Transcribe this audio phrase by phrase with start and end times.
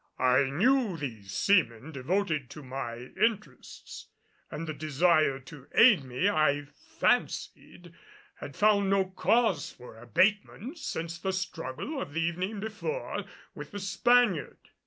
[0.17, 4.07] I knew these seamen devoted to my interests;
[4.49, 6.65] and the desire to aid me, I
[6.97, 7.93] fancied,
[8.37, 13.79] had found no cause for abatement since the struggle of the evening before with the
[13.79, 14.57] Spaniard.